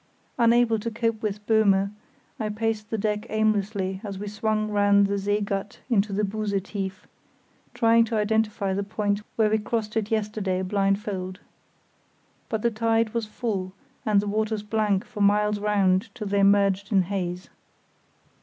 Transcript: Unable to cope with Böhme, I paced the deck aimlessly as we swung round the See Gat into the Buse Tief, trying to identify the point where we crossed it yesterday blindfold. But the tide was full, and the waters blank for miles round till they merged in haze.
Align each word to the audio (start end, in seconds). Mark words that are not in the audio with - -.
Unable 0.39 0.79
to 0.79 0.89
cope 0.89 1.21
with 1.21 1.45
Böhme, 1.45 1.91
I 2.39 2.49
paced 2.49 2.89
the 2.89 2.97
deck 2.97 3.27
aimlessly 3.29 4.01
as 4.03 4.17
we 4.17 4.27
swung 4.27 4.71
round 4.71 5.05
the 5.05 5.19
See 5.19 5.41
Gat 5.41 5.77
into 5.91 6.11
the 6.11 6.23
Buse 6.23 6.59
Tief, 6.63 7.05
trying 7.75 8.03
to 8.05 8.15
identify 8.15 8.73
the 8.73 8.81
point 8.81 9.21
where 9.35 9.51
we 9.51 9.59
crossed 9.59 9.95
it 9.95 10.09
yesterday 10.09 10.63
blindfold. 10.63 11.39
But 12.49 12.63
the 12.63 12.71
tide 12.71 13.13
was 13.13 13.27
full, 13.27 13.73
and 14.03 14.19
the 14.19 14.27
waters 14.27 14.63
blank 14.63 15.05
for 15.05 15.21
miles 15.21 15.59
round 15.59 16.09
till 16.15 16.25
they 16.29 16.41
merged 16.41 16.91
in 16.91 17.03
haze. 17.03 17.49